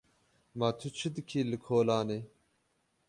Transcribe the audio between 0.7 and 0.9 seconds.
tu